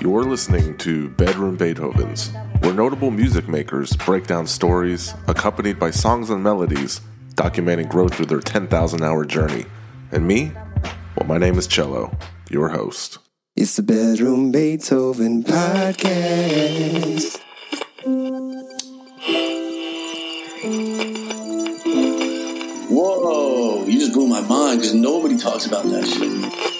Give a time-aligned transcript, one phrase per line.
[0.00, 2.30] You're listening to Bedroom Beethovens,
[2.62, 7.00] where notable music makers break down stories accompanied by songs and melodies
[7.34, 9.64] documenting growth through their 10,000 hour journey.
[10.12, 10.52] And me?
[11.16, 12.16] Well, my name is Cello,
[12.48, 13.18] your host.
[13.56, 17.40] It's the Bedroom Beethoven Podcast.
[22.88, 26.77] Whoa, you just blew my mind because nobody talks about that shit.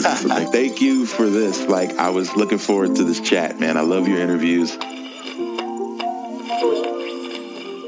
[0.52, 1.66] Thank you for this.
[1.66, 3.76] Like, I was looking forward to this chat, man.
[3.76, 4.76] I love your interviews.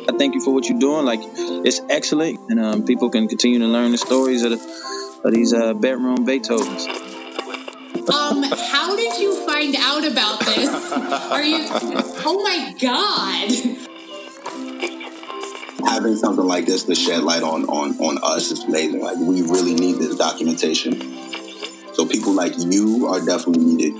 [0.09, 1.07] I thank you for what you're doing.
[1.07, 5.33] Like, it's excellent, and um, people can continue to learn the stories of, the, of
[5.33, 6.87] these uh, bedroom Beethovens.
[8.09, 10.93] Um, how did you find out about this?
[10.93, 11.67] Are you?
[12.25, 13.89] Oh my god!
[15.93, 19.01] having something like this to shed light on on on us is amazing.
[19.01, 20.93] Like we really need this documentation.
[21.95, 23.93] So people like you are definitely needed.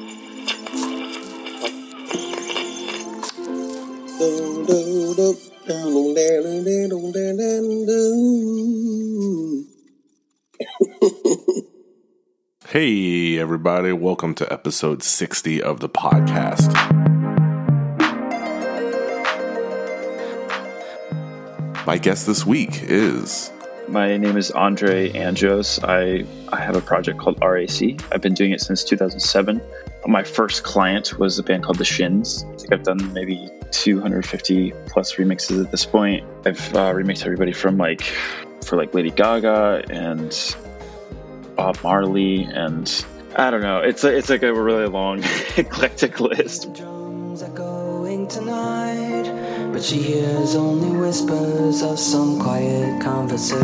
[12.69, 16.73] Hey, everybody, welcome to episode 60 of the podcast.
[21.87, 23.51] My guest this week is.
[23.93, 25.79] My name is Andre Anjos.
[25.87, 28.01] I, I have a project called RAC.
[28.11, 29.61] I've been doing it since 2007.
[30.07, 32.43] My first client was a band called The Shins.
[32.43, 36.25] I think I've done maybe 250 plus remixes at this point.
[36.47, 38.01] I've uh, remixed everybody from like,
[38.65, 40.57] for like Lady Gaga and
[41.55, 43.05] Bob Marley and
[43.37, 43.81] I don't know.
[43.81, 45.23] It's a, it's like a really long
[45.59, 46.65] eclectic list.
[49.83, 53.61] She hears only whispers of some quiet conversation.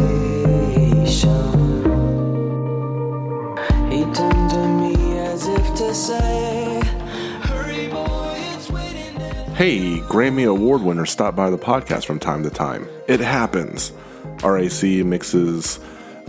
[3.88, 6.82] He turned to me as if to say,
[7.42, 9.20] Hurry, boy, it's waiting.
[9.54, 12.88] Hey, Grammy Award winners stop by the podcast from time to time.
[13.06, 13.92] It happens.
[14.42, 15.78] RAC mixes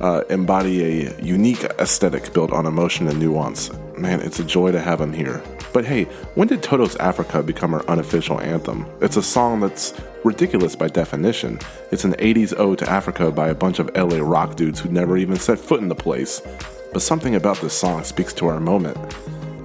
[0.01, 3.71] uh, embody a unique aesthetic built on emotion and nuance.
[3.97, 5.41] Man, it's a joy to have him here.
[5.73, 6.05] But hey,
[6.35, 8.85] when did Toto's Africa become our unofficial anthem?
[9.01, 9.93] It's a song that's
[10.23, 11.59] ridiculous by definition.
[11.91, 15.17] It's an 80s ode to Africa by a bunch of LA rock dudes who never
[15.17, 16.41] even set foot in the place.
[16.91, 18.97] But something about this song speaks to our moment.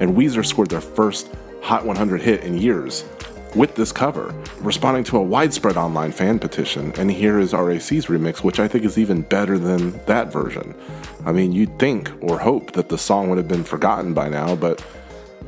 [0.01, 1.31] And Weezer scored their first
[1.63, 3.05] Hot 100 hit in years
[3.55, 6.93] with this cover, responding to a widespread online fan petition.
[6.97, 10.75] And here is RAC's remix, which I think is even better than that version.
[11.25, 14.57] I mean, you'd think or hope that the song would have been forgotten by now,
[14.57, 14.85] but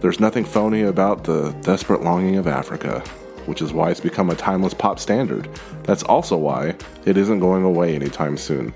[0.01, 3.01] there's nothing phony about the desperate longing of Africa,
[3.47, 5.49] which is why it's become a timeless pop standard.
[5.85, 6.75] That's also why
[7.05, 8.75] it isn't going away anytime soon.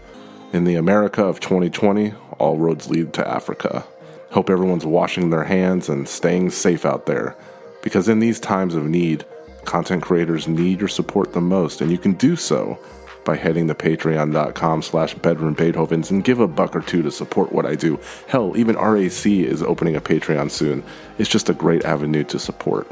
[0.53, 3.85] In the America of 2020, all roads lead to Africa.
[4.31, 7.37] Hope everyone's washing their hands and staying safe out there.
[7.83, 9.25] Because in these times of need,
[9.65, 12.79] content creators need your support the most, and you can do so
[13.25, 17.53] by heading to patreon.com slash bedroom beethovens and give a buck or two to support
[17.53, 17.99] what I do.
[18.29, 20.83] Hell, even RAC is opening a Patreon soon.
[21.19, 22.91] It's just a great avenue to support.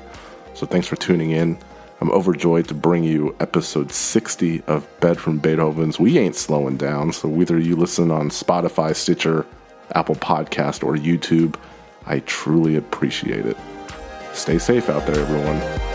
[0.55, 1.59] So thanks for tuning in.
[2.01, 5.99] I'm overjoyed to bring you episode 60 of Bedroom Beethovens.
[5.99, 9.45] We ain't slowing down, so whether you listen on Spotify, Stitcher,
[9.95, 11.57] Apple Podcast, or YouTube,
[12.07, 13.57] I truly appreciate it.
[14.39, 15.88] Stay safe out there, everyone.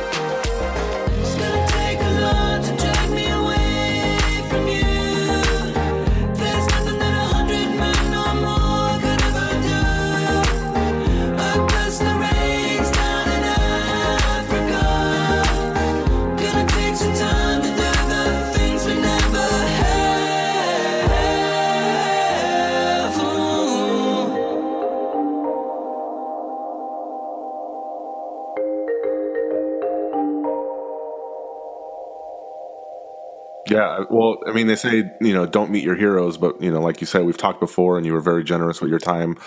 [33.73, 36.81] Yeah, well, I mean, they say, you know, don't meet your heroes, but, you know,
[36.81, 39.37] like you said, we've talked before and you were very generous with your time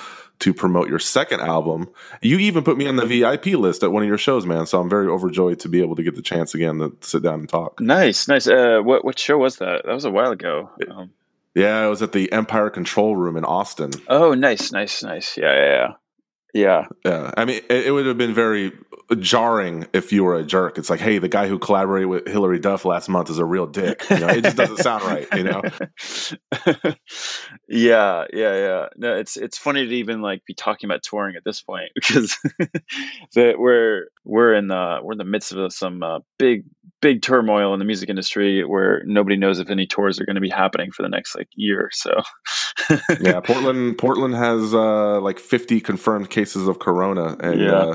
[0.40, 1.88] to promote your second album.
[2.20, 4.66] You even put me on the VIP list at one of your shows, man.
[4.66, 7.40] So I'm very overjoyed to be able to get the chance again to sit down
[7.40, 7.80] and talk.
[7.80, 8.46] Nice, nice.
[8.46, 9.82] Uh, what what show was that?
[9.86, 10.70] That was a while ago.
[10.90, 11.10] Um,
[11.54, 13.92] Yeah, I was at the Empire Control Room in Austin.
[14.08, 15.38] oh, nice, nice, nice.
[15.38, 15.88] Yeah, yeah, yeah.
[16.56, 16.86] Yeah.
[17.04, 18.72] Yeah, I mean, it, it would have been very
[19.18, 20.78] jarring if you were a jerk.
[20.78, 23.66] It's like, hey, the guy who collaborated with Hilary Duff last month is a real
[23.66, 24.08] dick.
[24.08, 25.28] You know, it just doesn't sound right.
[25.34, 25.62] You know,
[27.68, 28.86] yeah, yeah, yeah.
[28.96, 32.36] No, it's it's funny to even like be talking about touring at this point because
[33.34, 36.64] that we're we're in the we're in the midst of some uh, big
[37.00, 40.40] big turmoil in the music industry where nobody knows if any tours are going to
[40.40, 41.88] be happening for the next like year.
[41.92, 42.10] So
[43.20, 47.72] yeah, Portland Portland has uh, like 50 confirmed cases of corona, and Yeah.
[47.72, 47.94] uh,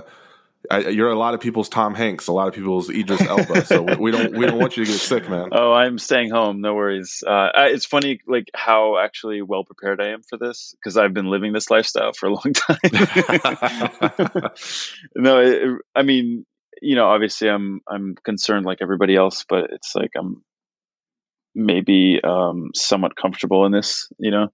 [0.69, 3.65] I, you're a lot of people's Tom Hanks, a lot of people's Idris Elba.
[3.65, 5.49] so we, we don't we don't want you to get sick, man.
[5.51, 6.61] Oh, I'm staying home.
[6.61, 7.23] No worries.
[7.25, 11.13] Uh, I, it's funny, like how actually well prepared I am for this because I've
[11.13, 12.77] been living this lifestyle for a long time.
[15.15, 16.45] no, it, I mean,
[16.81, 20.43] you know, obviously, I'm I'm concerned like everybody else, but it's like I'm
[21.55, 24.49] maybe um, somewhat comfortable in this, you know,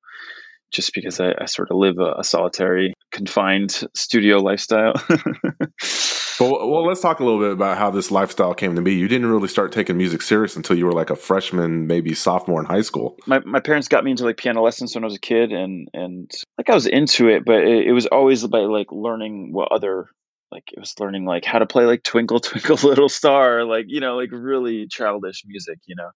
[0.72, 4.94] just because I, I sort of live a, a solitary, confined studio lifestyle.
[6.40, 8.94] Well, well, let's talk a little bit about how this lifestyle came to be.
[8.94, 12.60] You didn't really start taking music serious until you were like a freshman, maybe sophomore
[12.60, 13.18] in high school.
[13.25, 15.88] my my parents got me into like piano lessons when I was a kid, and
[15.94, 19.72] and like I was into it, but it, it was always by like learning what
[19.72, 20.10] other
[20.52, 24.00] like it was learning like how to play like Twinkle Twinkle Little Star, like you
[24.00, 26.10] know like really childish music, you know,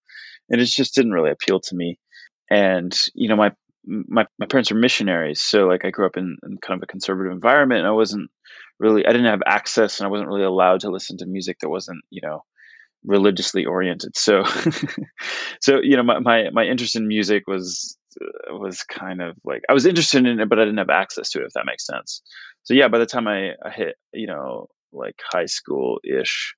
[0.49, 1.97] and it just didn't really appeal to me.
[2.49, 3.53] And you know my
[3.85, 6.87] my my parents are missionaries, so like I grew up in, in kind of a
[6.87, 8.29] conservative environment, and I wasn't
[8.79, 11.69] really I didn't have access, and I wasn't really allowed to listen to music that
[11.69, 12.43] wasn't you know
[13.03, 14.15] religiously oriented.
[14.15, 14.43] So,
[15.61, 19.61] so you know, my, my my interest in music was uh, was kind of like
[19.69, 21.45] I was interested in it, but I didn't have access to it.
[21.45, 22.21] If that makes sense.
[22.63, 26.53] So yeah, by the time I, I hit you know like high school ish,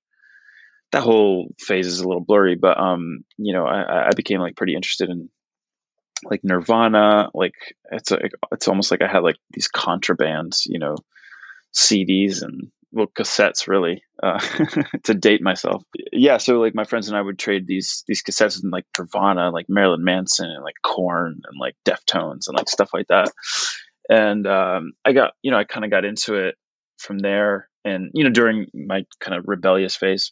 [0.91, 2.55] that whole phase is a little blurry.
[2.55, 5.29] But um, you know, I, I became like pretty interested in
[6.29, 7.29] like Nirvana.
[7.33, 7.55] Like
[7.91, 8.19] it's a,
[8.51, 10.95] it's almost like I had like these contrabands, you know,
[11.73, 14.39] CDs and well cassettes really uh,
[15.03, 15.83] to date myself.
[16.11, 19.49] Yeah, so like my friends and I would trade these these cassettes and like Nirvana,
[19.49, 23.31] like Marilyn Manson and like Korn and like Deftones and like stuff like that.
[24.09, 26.55] And um, I got you know I kind of got into it
[26.97, 30.31] from there, and you know during my kind of rebellious phase,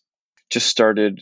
[0.50, 1.20] just started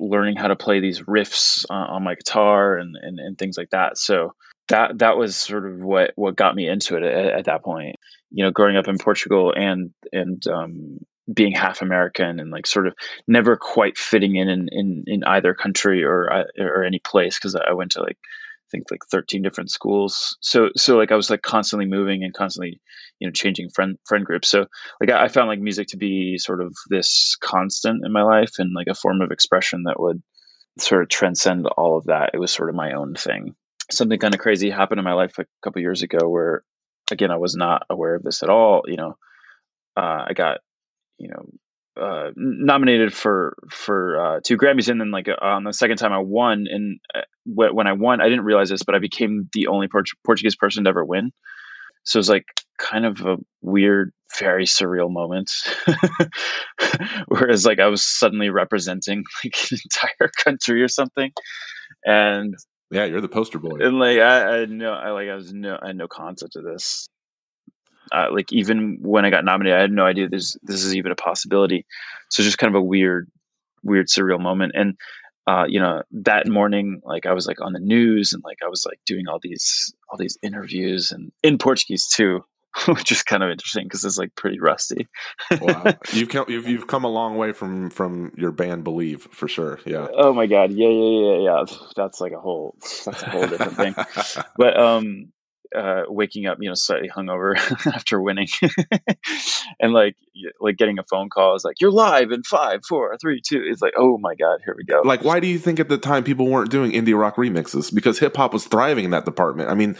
[0.00, 3.70] learning how to play these riffs on, on my guitar and, and and things like
[3.70, 3.98] that.
[3.98, 4.34] So
[4.68, 7.96] that that was sort of what what got me into it at, at that point
[8.30, 10.98] you know growing up in portugal and and um
[11.32, 12.94] being half american and like sort of
[13.26, 17.54] never quite fitting in in in, in either country or uh, or any place because
[17.54, 21.30] i went to like i think like 13 different schools so so like i was
[21.30, 22.80] like constantly moving and constantly
[23.20, 24.48] you know changing friend friend groups.
[24.48, 24.66] So
[25.00, 28.52] like i, I found like music to be sort of this constant in my life
[28.58, 30.22] and like a form of expression that would
[30.78, 32.30] sort of transcend all of that.
[32.34, 33.54] It was sort of my own thing.
[33.90, 36.62] Something kind of crazy happened in my life a couple years ago where
[37.10, 39.16] again i was not aware of this at all you know.
[39.96, 40.58] Uh, i got
[41.18, 41.44] you know
[42.00, 46.12] uh, nominated for for uh, two grammys and then like uh, on the second time
[46.12, 49.66] i won and uh, when i won i didn't realize this but i became the
[49.66, 51.32] only Port- portuguese person to ever win
[52.08, 52.46] so it was like
[52.78, 55.50] kind of a weird very surreal moment
[57.28, 61.30] whereas like i was suddenly representing like an entire country or something
[62.04, 62.54] and
[62.90, 63.78] Yeah, you're the poster boy.
[63.80, 66.56] and like I, I had no, I like I was no, I had no concept
[66.56, 67.08] of this.
[68.10, 71.12] Uh, like even when I got nominated, I had no idea this this is even
[71.12, 71.84] a possibility.
[72.30, 73.28] So just kind of a weird,
[73.82, 74.72] weird surreal moment.
[74.74, 74.96] And
[75.48, 78.68] uh, you know, that morning, like I was like on the news and like I
[78.68, 82.44] was like doing all these all these interviews and in Portuguese too,
[82.86, 85.08] which is kind of interesting because it's like pretty rusty.
[85.58, 89.48] wow, you've come you've, you've come a long way from from your band Believe for
[89.48, 89.80] sure.
[89.86, 90.08] Yeah.
[90.12, 91.64] Oh my god, yeah, yeah, yeah, yeah.
[91.96, 93.94] That's like a whole that's a whole different thing.
[94.58, 95.32] But um
[95.74, 97.56] uh waking up, you know, slightly hungover
[97.94, 98.48] after winning.
[99.80, 100.16] and like
[100.60, 103.62] like getting a phone call is like, You're live in five, four, three, two.
[103.66, 105.02] It's like, oh my god, here we go.
[105.04, 108.18] like why do you think at the time people weren't doing indie rock remixes because
[108.18, 109.96] hip hop was thriving in that department i mean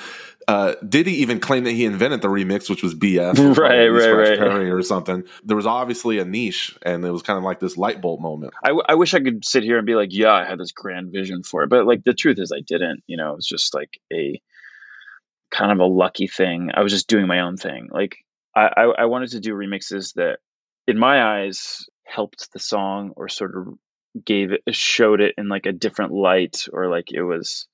[0.47, 3.89] uh, did he even claim that he invented the remix which was bs or Right,
[3.89, 4.39] right, Scratch right.
[4.39, 7.77] Perry or something there was obviously a niche and it was kind of like this
[7.77, 10.33] light bulb moment I, w- I wish I could sit here and be like, yeah,
[10.33, 13.03] I had this grand vision for it, but like the truth is, I didn't.
[13.07, 14.41] You know, it was just like a
[15.51, 16.71] kind of a lucky thing.
[16.75, 17.89] I was just doing my own thing.
[17.91, 18.17] Like
[18.55, 20.39] I, I, I wanted to do remixes that,
[20.87, 23.75] in my eyes, helped the song or sort of
[24.25, 27.67] gave it, showed it in like a different light, or like it was,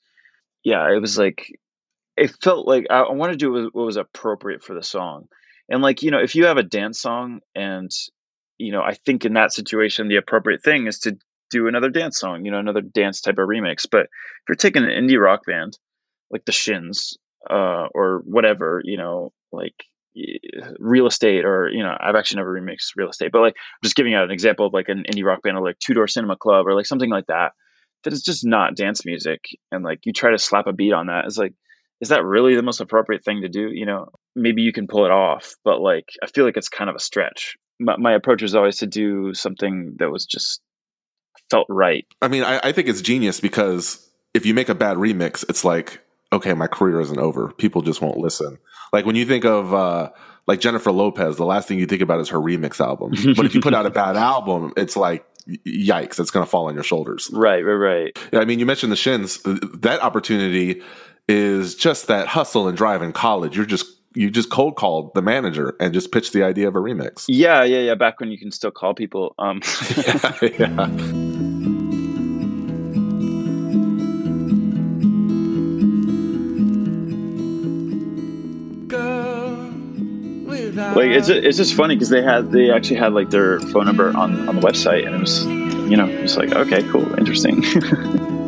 [0.64, 1.46] yeah, it was like
[2.16, 5.28] it felt like I, I wanted to do what what was appropriate for the song.
[5.68, 7.90] And like you know, if you have a dance song and
[8.58, 11.16] you know, I think in that situation, the appropriate thing is to
[11.50, 13.86] do another dance song, you know, another dance type of remix.
[13.90, 15.78] But if you're taking an indie rock band
[16.30, 17.16] like the Shins
[17.50, 19.74] uh, or whatever, you know, like
[20.78, 24.14] real estate or you know i've actually never remixed real estate but like just giving
[24.14, 26.68] out an example of like an indie rock band or like two door cinema club
[26.68, 27.50] or like something like that
[28.04, 29.40] that is just not dance music
[29.72, 31.52] and like you try to slap a beat on that it's like
[32.00, 33.70] is that really the most appropriate thing to do?
[33.72, 36.90] You know maybe you can pull it off but like i feel like it's kind
[36.90, 37.56] of a stretch.
[37.80, 40.60] My, my approach was always to do something that was just
[41.50, 42.06] felt right.
[42.22, 45.64] I mean, I, I think it's genius because if you make a bad remix, it's
[45.64, 46.00] like,
[46.34, 47.52] okay, my career isn't over.
[47.52, 48.58] People just won't listen.
[48.92, 50.10] Like when you think of uh,
[50.46, 53.12] like Jennifer Lopez, the last thing you think about is her remix album.
[53.36, 55.24] but if you put out a bad album, it's like,
[55.66, 57.30] yikes, it's going to fall on your shoulders.
[57.32, 59.40] right right right I mean, you mentioned the Shins.
[59.44, 60.82] That opportunity
[61.28, 63.56] is just that hustle and drive in college.
[63.56, 66.78] You're just you just cold called the manager and just pitched the idea of a
[66.78, 67.24] remix.
[67.28, 69.60] yeah yeah yeah back when you can still call people um
[70.42, 71.33] yeah.
[81.06, 84.08] Like it's it's just funny because they had they actually had like their phone number
[84.16, 87.62] on on the website and it was you know it was like okay cool interesting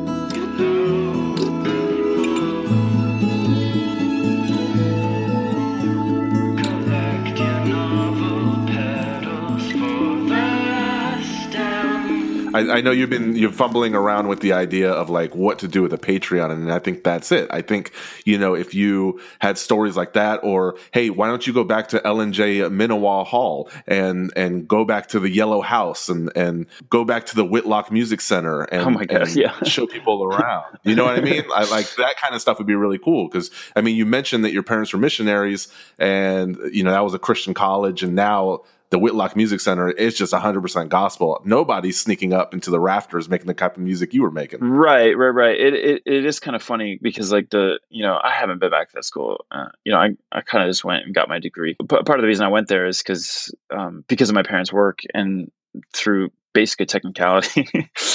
[12.56, 15.68] I, I know you've been you're fumbling around with the idea of like what to
[15.68, 17.48] do with a Patreon, and I think that's it.
[17.50, 17.92] I think
[18.24, 21.88] you know if you had stories like that, or hey, why don't you go back
[21.88, 22.60] to Ellen J.
[22.60, 27.36] Minawa Hall and and go back to the Yellow House and and go back to
[27.36, 29.54] the Whitlock Music Center and, Oh my God, and yeah.
[29.64, 30.78] show people around.
[30.82, 31.44] You know what I mean?
[31.54, 34.44] I like that kind of stuff would be really cool because I mean you mentioned
[34.44, 38.62] that your parents were missionaries, and you know that was a Christian college, and now
[38.90, 41.40] the Whitlock Music Center is just 100% gospel.
[41.44, 44.60] Nobody's sneaking up into the rafters making the type of music you were making.
[44.60, 48.18] right right right it, it it is kind of funny because like the you know
[48.22, 50.84] i haven't been back to that school uh, you know i, I kind of just
[50.84, 53.54] went and got my degree but part of the reason i went there is because
[53.70, 55.50] um, because of my parents work and
[55.92, 57.68] through basic technicality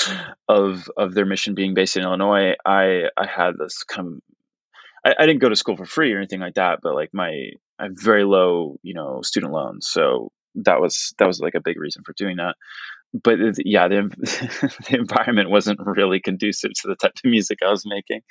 [0.48, 4.13] of of their mission being based in illinois i i had this kind of
[5.06, 7.51] I, I didn't go to school for free or anything like that but like my
[7.80, 11.62] i have very low you know student loans so that was that was like a
[11.62, 12.55] big reason for doing that.
[13.13, 14.10] But yeah the,
[14.89, 18.22] the environment wasn't really conducive to the type of music i was making.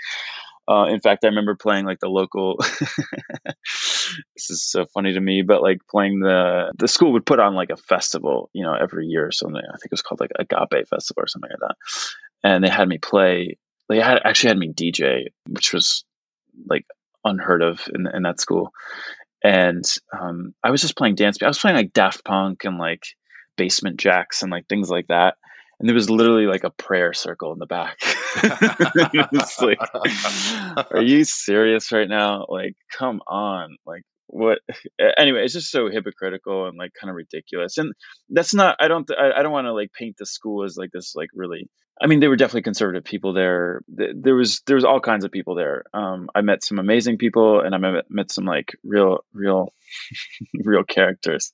[0.68, 2.56] Uh, in fact i remember playing like the local
[4.36, 7.54] this is so funny to me but like playing the the school would put on
[7.54, 9.62] like a festival you know every year or something.
[9.62, 11.76] I think it was called like agape festival or something like that.
[12.42, 13.58] And they had me play
[13.88, 16.04] they had actually had me dj which was
[16.68, 16.86] like
[17.24, 18.72] unheard of in, in that school
[19.42, 19.84] and
[20.18, 21.38] um, I was just playing dance.
[21.42, 23.04] I was playing like Daft Punk and like
[23.56, 25.36] Basement Jaxx and like things like that.
[25.78, 27.96] And there was literally like a prayer circle in the back.
[29.32, 29.78] it's like,
[30.90, 32.44] are you serious right now?
[32.50, 33.76] Like, come on.
[33.86, 34.58] Like, what?
[35.16, 37.78] Anyway, it's just so hypocritical and like kind of ridiculous.
[37.78, 37.94] And
[38.28, 38.76] that's not.
[38.78, 39.10] I don't.
[39.10, 41.66] I, I don't want to like paint the school as like this like really
[42.02, 43.82] I mean, there were definitely conservative people there.
[43.88, 45.84] There was there was all kinds of people there.
[45.92, 49.74] Um, I met some amazing people, and I met met some like real real
[50.64, 51.52] real characters.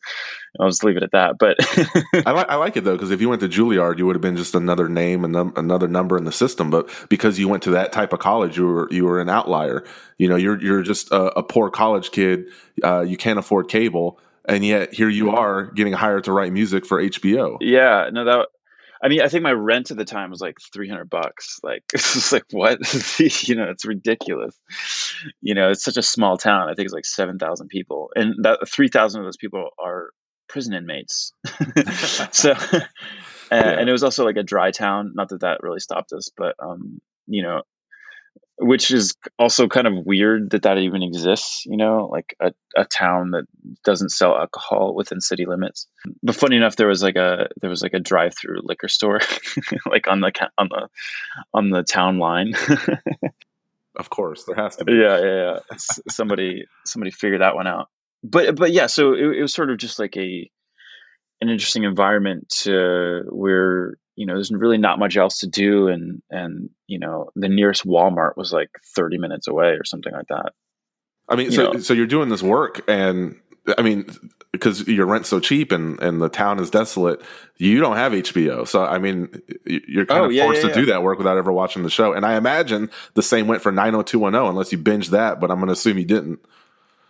[0.61, 1.37] I'll just leave it at that.
[1.39, 1.57] But
[2.27, 4.23] I, li- I like it though because if you went to Juilliard, you would have
[4.23, 6.71] been just another name and num- another number in the system.
[6.71, 9.85] But because you went to that type of college, you were you were an outlier.
[10.17, 12.47] You know, you're you're just a, a poor college kid.
[12.85, 16.87] Uh, you can't afford cable, and yet here you are getting hired to write music
[16.87, 17.57] for HBO.
[17.61, 18.49] yeah, no, that.
[19.03, 21.59] I mean, I think my rent at the time was like three hundred bucks.
[21.63, 22.79] Like, it's like what?
[23.49, 24.59] you know, it's ridiculous.
[25.41, 26.69] You know, it's such a small town.
[26.69, 30.11] I think it's like seven thousand people, and that three thousand of those people are
[30.49, 31.33] prison inmates.
[32.33, 32.55] so,
[33.51, 35.13] and, and it was also like a dry town.
[35.15, 37.63] Not that that really stopped us, but um, you know,
[38.59, 41.65] which is also kind of weird that that even exists.
[41.67, 43.45] You know, like a, a town that
[43.85, 45.87] doesn't sell alcohol within city limits.
[46.23, 49.21] But funny enough, there was like a there was like a drive through liquor store,
[49.87, 50.89] like on the on the
[51.53, 52.55] on the town line.
[53.97, 54.93] Of course, there has to be.
[54.93, 55.77] yeah, yeah, yeah.
[56.11, 57.89] Somebody somebody figured that one out.
[58.23, 60.51] But but yeah, so it, it was sort of just like a
[61.41, 66.23] an interesting environment to where you know there's really not much else to do, and
[66.31, 70.53] and you know the nearest Walmart was like 30 minutes away or something like that.
[71.29, 71.79] I mean, You so know.
[71.81, 73.39] so you're doing this work, and
[73.79, 74.07] I mean,
[74.53, 77.21] because your rent's so cheap and and the town is desolate,
[77.57, 78.67] you don't have HBO.
[78.67, 81.37] So I mean, you're kind Oh, of yeah, forced yeah, to do that work without
[81.37, 82.13] ever watching the show.
[82.13, 85.41] And I imagine the same went for 90210, unless you binged that.
[85.41, 86.39] But I'm going to assume you didn't.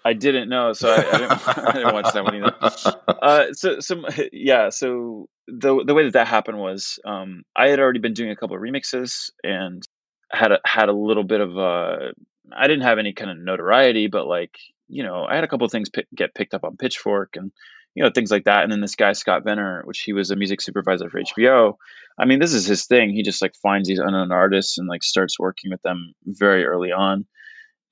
[0.05, 2.55] I didn't know, so I, I, didn't, I didn't watch that one either.
[3.23, 7.81] Uh, so, so yeah, so the the way that that happened was um, I had
[7.81, 9.83] already been doing a couple of remixes and
[10.31, 12.13] had a, had a little bit of uh,
[12.55, 14.57] I didn't have any kind of notoriety, but like
[14.89, 17.53] you know, I had a couple of things get picked up on Pitchfork and
[17.95, 18.63] you know things like that.
[18.63, 21.75] And then this guy Scott Vener, which he was a music supervisor for HBO.
[22.19, 23.11] I mean, this is his thing.
[23.11, 26.93] He just like finds these unknown artists and like starts working with them very early
[26.93, 27.27] on.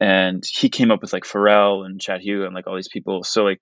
[0.01, 3.23] And he came up with like Pharrell and Chad Hugo and like all these people.
[3.23, 3.61] So like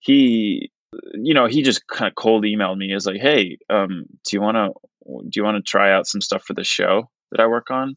[0.00, 0.70] he,
[1.14, 4.40] you know, he just kind of cold emailed me as like, hey, um, do you
[4.40, 4.72] want to
[5.06, 7.96] do you want to try out some stuff for the show that I work on?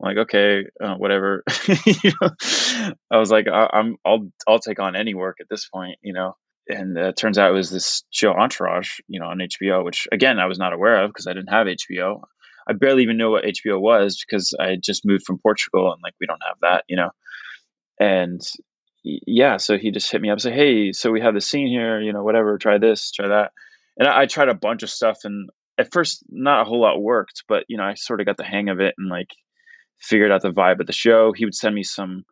[0.00, 1.42] I'm like, okay, uh, whatever.
[1.48, 6.12] I was like, I, I'm, I'll, I'll take on any work at this point, you
[6.12, 6.36] know.
[6.68, 10.08] And uh, it turns out it was this show Entourage, you know, on HBO, which
[10.12, 12.22] again I was not aware of because I didn't have HBO.
[12.68, 16.00] I barely even know what HBO was because I had just moved from Portugal and
[16.02, 17.10] like we don't have that, you know.
[17.98, 18.40] And
[19.02, 21.68] yeah, so he just hit me up and said, "Hey, so we have the scene
[21.68, 22.58] here, you know, whatever.
[22.58, 23.52] Try this, try that."
[23.96, 27.00] And I, I tried a bunch of stuff, and at first, not a whole lot
[27.00, 29.30] worked, but you know, I sort of got the hang of it and like
[30.00, 31.32] figured out the vibe of the show.
[31.32, 32.24] He would send me some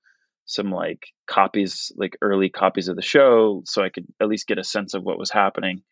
[0.47, 4.59] some like copies, like early copies of the show, so I could at least get
[4.59, 5.83] a sense of what was happening.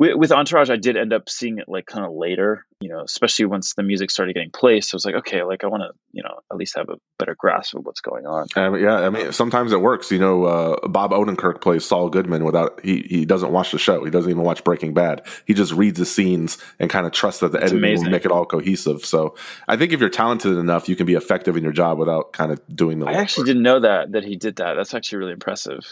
[0.00, 3.02] With, with Entourage, I did end up seeing it like kind of later, you know,
[3.02, 4.94] especially once the music started getting placed.
[4.94, 7.34] I was like, okay, like I want to, you know, at least have a better
[7.38, 8.46] grasp of what's going on.
[8.56, 10.10] Um, yeah, I mean, sometimes it works.
[10.10, 14.02] You know, uh, Bob Odenkirk plays Saul Goodman without he he doesn't watch the show.
[14.02, 15.20] He doesn't even watch Breaking Bad.
[15.44, 18.06] He just reads the scenes and kind of trusts that the editing amazing.
[18.06, 19.04] will make it all cohesive.
[19.04, 19.36] So
[19.68, 22.52] I think if you're talented enough, you can be effective in your job without kind
[22.52, 23.06] of doing the.
[23.06, 24.76] I actually didn't know that that he did that.
[24.78, 25.84] That's actually really impressive.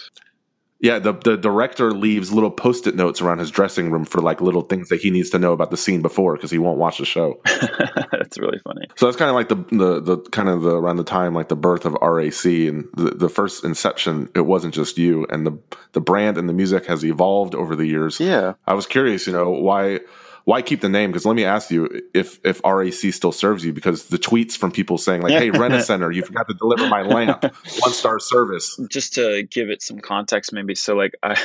[0.80, 4.62] Yeah, the the director leaves little post-it notes around his dressing room for like little
[4.62, 7.04] things that he needs to know about the scene before because he won't watch the
[7.04, 7.40] show.
[7.44, 8.86] That's really funny.
[8.96, 11.48] So that's kind of like the, the the kind of the around the time like
[11.48, 14.28] the birth of RAC and the, the first inception.
[14.34, 15.58] It wasn't just you, and the
[15.92, 18.20] the brand and the music has evolved over the years.
[18.20, 18.54] Yeah.
[18.66, 20.00] I was curious, you know, why
[20.48, 21.10] why keep the name?
[21.10, 24.72] Because let me ask you if if RAC still serves you, because the tweets from
[24.72, 28.78] people saying like, "Hey, Rena Center, you forgot to deliver my lamp, one star service."
[28.88, 31.36] just to give it some context maybe so like i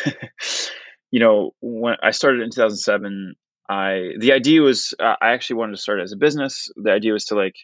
[1.11, 3.35] you know when i started in 2007
[3.69, 7.13] i the idea was uh, i actually wanted to start as a business the idea
[7.13, 7.55] was to like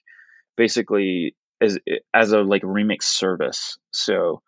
[0.57, 1.77] basically as
[2.13, 4.41] as a like remix service so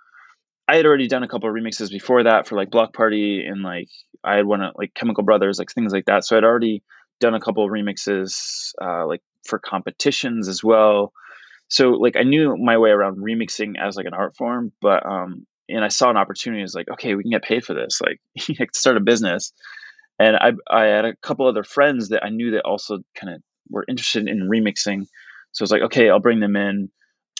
[0.68, 3.62] i had already done a couple of remixes before that for like block party and
[3.62, 3.90] like
[4.24, 6.84] i had one of like chemical brothers like things like that so i'd already
[7.20, 11.14] done a couple of remixes uh, like for competitions as well
[11.72, 15.48] so like I knew my way around remixing as like an art form, but um
[15.70, 18.02] and I saw an opportunity as like, okay, we can get paid for this.
[18.02, 18.20] Like
[18.60, 19.54] I start a business.
[20.20, 23.42] And I I had a couple other friends that I knew that also kind of
[23.70, 25.06] were interested in remixing.
[25.54, 26.90] So I was like, okay, I'll bring them in.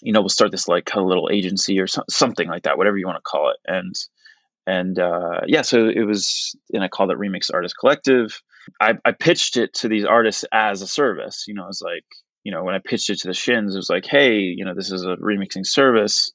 [0.02, 2.98] You know, we'll start this like of little agency or so, something like that, whatever
[2.98, 3.58] you want to call it.
[3.68, 3.94] And
[4.68, 8.42] and uh, yeah, so it was, and I called it Remix Artist Collective.
[8.80, 11.46] I, I pitched it to these artists as a service.
[11.48, 12.06] You know, I was like,
[12.44, 14.74] you know, when I pitched it to the Shins, it was like, hey, you know,
[14.76, 16.32] this is a remixing service.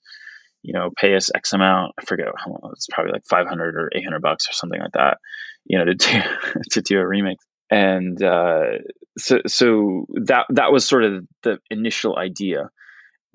[0.62, 1.92] You know, pay us X amount.
[2.00, 2.72] I forget how much.
[2.72, 5.18] It's probably like five hundred or eight hundred bucks or something like that.
[5.64, 6.20] You know, to do
[6.72, 7.36] to do a remix.
[7.70, 8.78] And uh,
[9.18, 12.70] so, so that that was sort of the initial idea.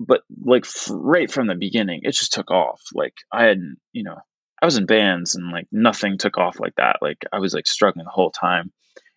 [0.00, 2.82] But like f- right from the beginning, it just took off.
[2.94, 3.58] Like I had,
[3.92, 4.16] you know,
[4.62, 6.98] I was in bands and like nothing took off like that.
[7.02, 8.72] Like I was like struggling the whole time.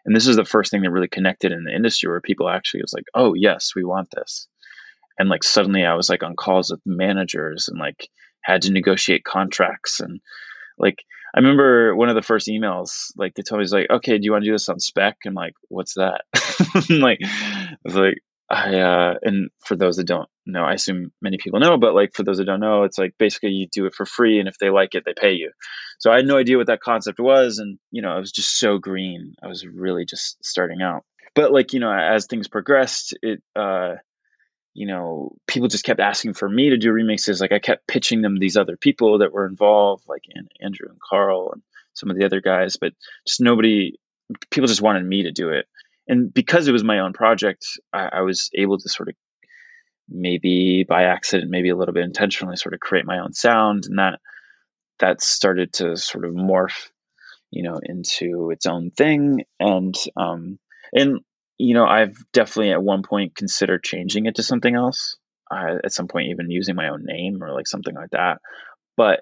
[0.05, 2.81] And this is the first thing that really connected in the industry where people actually
[2.81, 4.47] was like oh yes we want this.
[5.17, 8.09] And like suddenly i was like on calls with managers and like
[8.41, 10.19] had to negotiate contracts and
[10.77, 11.03] like
[11.33, 14.25] i remember one of the first emails like they told me was like okay do
[14.25, 15.17] you want to do this on spec?
[15.25, 16.23] And like what's that?
[16.89, 18.17] Like i was like
[18.49, 22.13] i uh and for those that don't know i assume many people know but like
[22.13, 24.57] for those that don't know it's like basically you do it for free and if
[24.59, 25.51] they like it they pay you
[25.99, 28.59] so I had no idea what that concept was, and you know, I was just
[28.59, 29.35] so green.
[29.41, 31.03] I was really just starting out.
[31.33, 33.95] But like you know, as things progressed, it uh,
[34.73, 37.39] you know, people just kept asking for me to do remixes.
[37.39, 40.23] Like I kept pitching them these other people that were involved, like
[40.61, 41.61] Andrew and Carl and
[41.93, 42.93] some of the other guys, but
[43.27, 43.93] just nobody.
[44.49, 45.67] People just wanted me to do it,
[46.07, 49.15] and because it was my own project, I, I was able to sort of
[50.09, 53.97] maybe by accident, maybe a little bit intentionally, sort of create my own sound, and
[53.97, 54.19] that
[54.99, 56.89] that started to sort of morph,
[57.51, 59.43] you know, into its own thing.
[59.59, 60.59] And um,
[60.93, 61.19] and
[61.57, 65.15] you know, I've definitely at one point considered changing it to something else.
[65.49, 68.39] Uh, at some point, even using my own name or like something like that.
[68.97, 69.21] But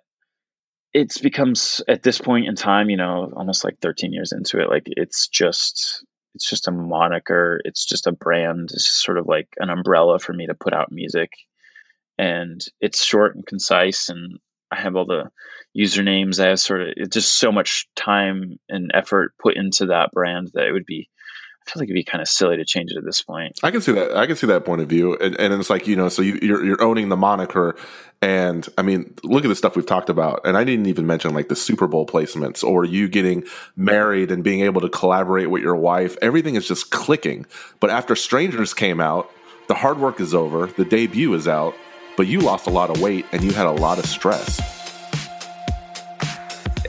[0.93, 4.69] it's becomes at this point in time, you know, almost like 13 years into it,
[4.69, 7.61] like it's just it's just a moniker.
[7.63, 8.69] It's just a brand.
[8.73, 11.31] It's just sort of like an umbrella for me to put out music.
[12.17, 14.39] And it's short and concise and
[14.71, 15.29] I have all the
[15.77, 16.43] usernames.
[16.43, 20.51] I have sort of it's just so much time and effort put into that brand
[20.53, 21.09] that it would be
[21.65, 23.59] I feel like it'd be kind of silly to change it at this point.
[23.63, 24.15] I can see that.
[24.17, 26.37] I can see that point of view, and, and it's like you know, so you,
[26.41, 27.75] you're you're owning the moniker,
[28.21, 31.33] and I mean, look at the stuff we've talked about, and I didn't even mention
[31.33, 33.45] like the Super Bowl placements or you getting
[33.75, 36.17] married and being able to collaborate with your wife.
[36.21, 37.45] Everything is just clicking.
[37.79, 39.31] But after Strangers came out,
[39.67, 40.67] the hard work is over.
[40.67, 41.75] The debut is out,
[42.17, 44.82] but you lost a lot of weight and you had a lot of stress.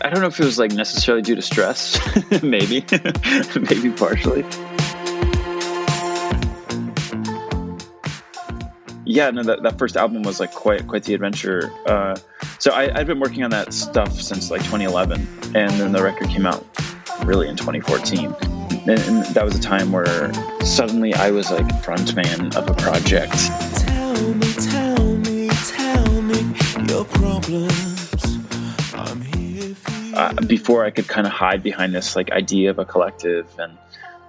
[0.05, 1.99] I don't know if it was like necessarily due to stress,
[2.43, 2.85] maybe,
[3.59, 4.45] maybe partially.
[9.07, 11.73] Yeah, no, that, that first album was like quite quite the adventure.
[11.87, 12.17] Uh,
[12.59, 16.29] so I, I'd been working on that stuff since like 2011, and then the record
[16.29, 16.67] came out
[17.25, 18.27] really in 2014.
[18.87, 20.31] And, and that was a time where
[20.65, 23.33] suddenly I was like frontman of a project.
[23.79, 26.55] Tell me, tell me, tell me
[26.93, 28.39] your problems.
[28.93, 29.34] I'm here.
[30.15, 33.77] Uh, before I could kind of hide behind this like idea of a collective, and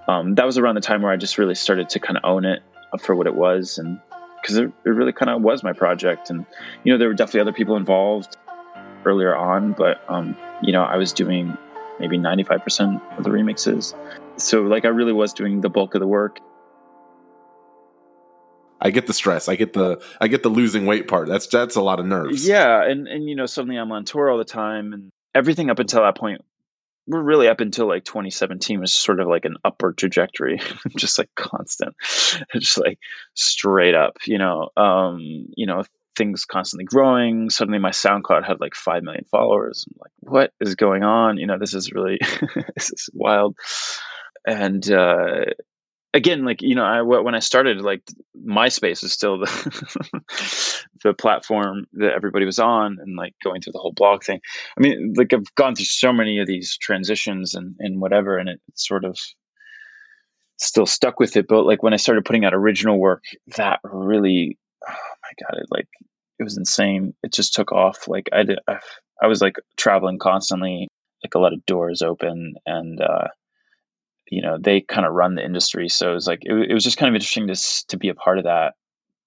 [0.08, 2.44] um, that was around the time where I just really started to kind of own
[2.44, 2.62] it
[3.00, 4.00] for what it was, and
[4.40, 6.44] because it, it really kind of was my project, and
[6.84, 8.36] you know there were definitely other people involved
[9.04, 11.56] earlier on, but um, you know I was doing
[12.00, 13.94] maybe ninety five percent of the remixes,
[14.36, 16.40] so like I really was doing the bulk of the work.
[18.80, 19.48] I get the stress.
[19.48, 21.28] I get the I get the losing weight part.
[21.28, 22.46] That's that's a lot of nerves.
[22.46, 25.78] Yeah, and and you know suddenly I'm on tour all the time, and everything up
[25.78, 26.42] until that point,
[27.06, 30.60] we're really up until like 2017 was sort of like an upward trajectory,
[30.96, 31.94] just like constant,
[32.54, 32.98] just like
[33.34, 34.16] straight up.
[34.26, 35.20] You know, um,
[35.56, 35.84] you know
[36.16, 37.50] things constantly growing.
[37.50, 39.84] Suddenly my SoundCloud had like five million followers.
[39.86, 41.36] I'm like, what is going on?
[41.36, 42.18] You know, this is really
[42.74, 43.56] this is wild.
[44.46, 45.44] And uh,
[46.16, 48.02] again, like you know, I when I started, like
[48.36, 50.74] MySpace is still the
[51.04, 54.40] the platform that everybody was on, and like going through the whole blog thing.
[54.76, 58.48] I mean, like I've gone through so many of these transitions and and whatever, and
[58.48, 59.18] it sort of
[60.58, 61.46] still stuck with it.
[61.46, 63.22] But like when I started putting out original work,
[63.56, 65.88] that really, oh my god, it like
[66.38, 67.14] it was insane.
[67.22, 68.08] It just took off.
[68.08, 68.78] Like I did, I,
[69.22, 70.88] I was like traveling constantly,
[71.22, 73.28] like a lot of doors open, and uh,
[74.30, 75.88] you know they kind of run the industry.
[75.88, 78.14] So it was like it, it was just kind of interesting to to be a
[78.14, 78.74] part of that,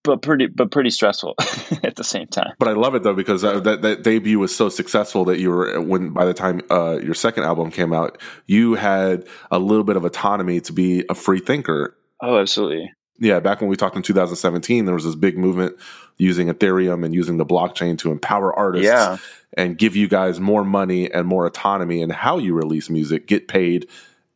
[0.03, 1.35] but pretty but pretty stressful
[1.83, 2.53] at the same time.
[2.59, 5.49] But I love it though because uh, that that debut was so successful that you
[5.49, 9.83] were when by the time uh, your second album came out, you had a little
[9.83, 11.95] bit of autonomy to be a free thinker.
[12.21, 12.91] Oh, absolutely.
[13.21, 15.75] Yeah, back when we talked in 2017, there was this big movement
[16.17, 19.17] using Ethereum and using the blockchain to empower artists Yeah.
[19.57, 23.49] and give you guys more money and more autonomy in how you release music, get
[23.49, 23.89] paid,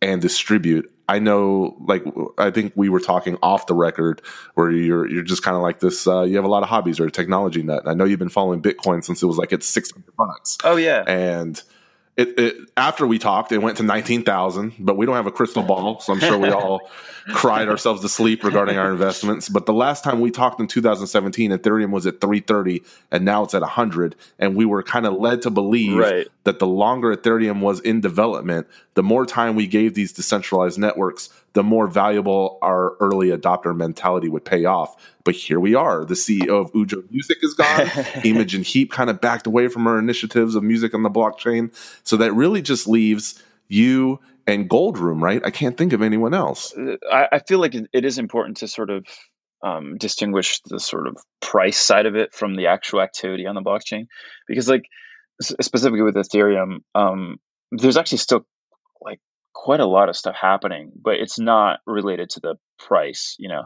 [0.03, 0.89] and distribute.
[1.09, 2.03] I know, like,
[2.37, 4.21] I think we were talking off the record
[4.53, 6.07] where you're you're just kind of like this.
[6.07, 7.83] Uh, you have a lot of hobbies or a technology nut.
[7.85, 10.77] I know you've been following Bitcoin since it was like it's six hundred bucks, Oh
[10.77, 11.03] yeah.
[11.05, 11.61] and
[12.15, 14.73] it, it after we talked, it went to nineteen thousand.
[14.79, 16.89] But we don't have a crystal ball, so I'm sure we all
[17.27, 19.49] cried ourselves to sleep regarding our investments.
[19.49, 23.53] But the last time we talked in 2017, Ethereum was at 330, and now it's
[23.53, 24.15] at 100.
[24.39, 26.27] And we were kind of led to believe Right.
[26.43, 31.29] that the longer Ethereum was in development, the more time we gave these decentralized networks,
[31.53, 34.95] the more valuable our early adopter mentality would pay off.
[35.23, 36.03] But here we are.
[36.03, 37.89] The CEO of Ujo Music is gone.
[38.23, 41.73] Imogen Heap kind of backed away from her initiatives of music on the blockchain.
[42.03, 45.41] So that really just leaves you and Goldroom, right?
[45.45, 46.73] I can't think of anyone else.
[47.11, 49.05] I, I feel like it, it is important to sort of
[49.63, 53.61] um, distinguish the sort of price side of it from the actual activity on the
[53.61, 54.07] blockchain,
[54.47, 54.83] because like
[55.41, 57.37] specifically with Ethereum, um,
[57.71, 58.45] there's actually still
[59.01, 59.19] like
[59.53, 63.35] quite a lot of stuff happening, but it's not related to the price.
[63.39, 63.63] You know,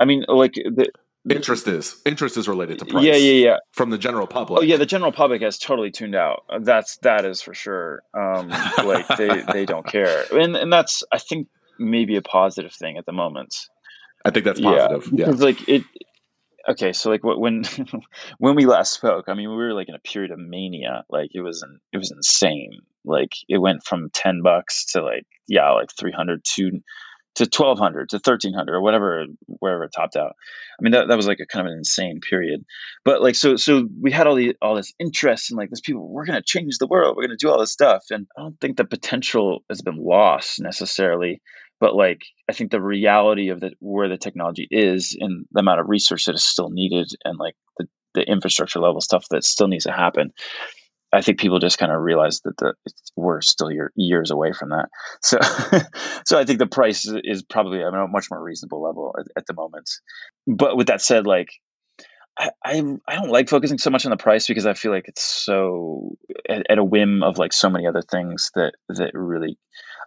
[0.00, 0.86] I mean, like the,
[1.28, 3.04] Interest is interest is related to price.
[3.04, 3.56] yeah, yeah, yeah.
[3.72, 4.60] From the general public.
[4.60, 6.44] Oh yeah, the general public has totally tuned out.
[6.48, 8.02] Uh, That's that is for sure.
[8.14, 8.48] Um,
[8.84, 13.04] like they they don't care, and and that's I think maybe a positive thing at
[13.04, 13.54] the moment.
[14.24, 15.10] I think that's positive.
[15.12, 15.26] Yeah.
[15.26, 15.82] because like it.
[16.68, 17.64] Okay, so like when
[18.38, 21.04] when we last spoke, I mean, we were like in a period of mania.
[21.10, 22.80] Like it was in, it was insane.
[23.08, 26.80] Like it went from ten bucks to like yeah, like three hundred to
[27.36, 30.32] to twelve hundred to thirteen hundred or whatever wherever it topped out.
[30.78, 32.64] I mean, that, that was like a kind of an insane period.
[33.04, 36.08] But like so so we had all the all this interest and like this people
[36.08, 38.76] we're gonna change the world, we're gonna do all this stuff, and I don't think
[38.76, 41.40] the potential has been lost necessarily
[41.80, 45.80] but like i think the reality of the where the technology is and the amount
[45.80, 49.68] of research that is still needed and like the, the infrastructure level stuff that still
[49.68, 50.32] needs to happen
[51.12, 52.74] i think people just kind of realize that the
[53.16, 54.88] we're still year, years away from that
[55.22, 55.38] so
[56.26, 59.26] so i think the price is, is probably at a much more reasonable level at,
[59.36, 59.88] at the moment
[60.46, 61.48] but with that said like
[62.38, 65.08] I, I I don't like focusing so much on the price because I feel like
[65.08, 66.16] it's so
[66.48, 69.58] at, at a whim of like so many other things that that really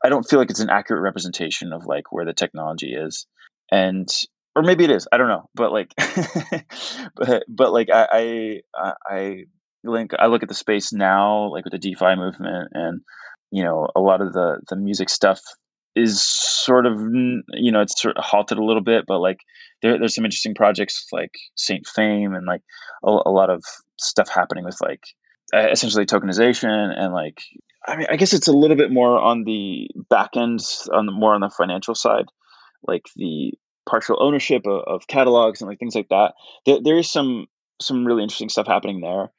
[0.03, 3.27] I don't feel like it's an accurate representation of like where the technology is,
[3.69, 4.07] and
[4.55, 5.07] or maybe it is.
[5.11, 5.93] I don't know, but like,
[7.15, 9.43] but but like I I I
[9.83, 13.01] link I look at the space now, like with the DeFi movement, and
[13.51, 15.39] you know a lot of the the music stuff
[15.95, 19.39] is sort of you know it's sort of halted a little bit, but like
[19.81, 22.61] there, there's some interesting projects like Saint Fame and like
[23.03, 23.63] a, a lot of
[23.99, 25.01] stuff happening with like
[25.53, 27.41] essentially tokenization and like
[27.85, 30.59] I mean I guess it's a little bit more on the back end
[30.93, 32.25] on the more on the financial side,
[32.87, 33.53] like the
[33.89, 36.33] partial ownership of, of catalogs and like things like that.
[36.65, 37.47] There, there is some
[37.81, 39.31] some really interesting stuff happening there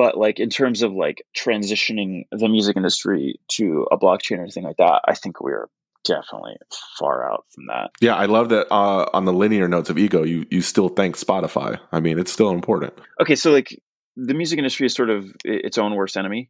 [0.00, 2.10] but like in terms of like transitioning
[2.42, 3.24] the music industry
[3.56, 5.68] to a blockchain or anything like that i think we're
[6.04, 6.56] definitely
[6.98, 10.20] far out from that Yeah, I love that uh, on the liner notes of ego,
[10.32, 11.78] you you still thank Spotify.
[11.92, 12.92] I mean, it's still important.
[13.22, 13.68] okay so like
[14.28, 16.42] the music industry is sort of its own worst enemy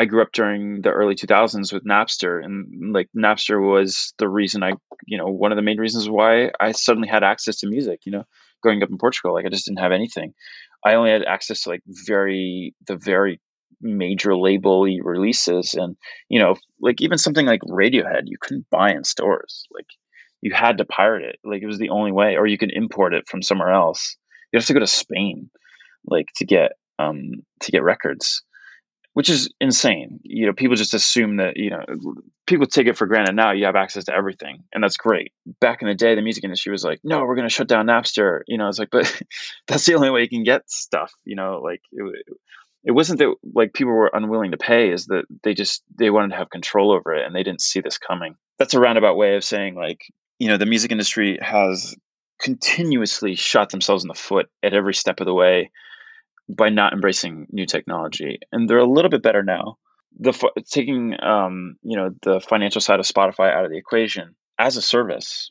[0.00, 2.54] i grew up during the early 2000s with napster and
[2.98, 4.72] like napster was the reason i
[5.06, 8.12] you know one of the main reasons why i suddenly had access to music you
[8.12, 8.24] know
[8.62, 10.32] growing up in portugal like i just didn't have anything
[10.84, 13.40] i only had access to like very the very
[13.80, 15.96] major label releases and
[16.28, 19.66] you know like even something like radiohead you couldn't buy in stores.
[19.72, 19.86] Like
[20.40, 21.36] you had to pirate it.
[21.44, 22.36] Like it was the only way.
[22.36, 24.16] Or you could import it from somewhere else.
[24.52, 25.50] You have to go to spain
[26.06, 28.42] like to get um to get records
[29.14, 30.20] which is insane.
[30.22, 31.84] You know people just assume that you know
[32.46, 35.32] people take it for granted now you have access to everything and that's great.
[35.60, 37.86] Back in the day the music industry was like no we're going to shut down
[37.86, 38.40] napster.
[38.46, 39.22] You know it's like but
[39.66, 42.26] that's the only way you can get stuff you know like it,
[42.84, 46.30] it wasn't that like people were unwilling to pay is that they just they wanted
[46.30, 48.36] to have control over it and they didn't see this coming.
[48.58, 50.04] That's a roundabout way of saying like
[50.38, 51.96] you know the music industry has
[52.40, 55.70] continuously shot themselves in the foot at every step of the way
[56.48, 59.76] by not embracing new technology and they're a little bit better now
[60.18, 60.32] the
[60.70, 64.82] taking um you know the financial side of spotify out of the equation as a
[64.82, 65.50] service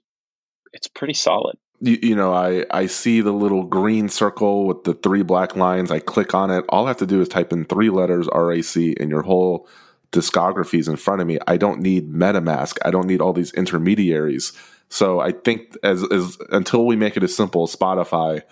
[0.71, 4.93] it's pretty solid You, you know, I I see the little green circle with the
[4.93, 5.91] three black lines.
[5.91, 6.63] I click on it.
[6.69, 9.67] All I have to do is type in three letters RAC, and your whole
[10.11, 11.39] discography is in front of me.
[11.45, 12.77] I don't need MetaMask.
[12.85, 14.53] I don't need all these intermediaries.
[14.87, 18.43] So I think as as until we make it as simple as Spotify,